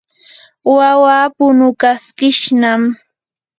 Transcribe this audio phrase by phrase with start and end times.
[0.75, 2.81] wawaa punukaskishnam.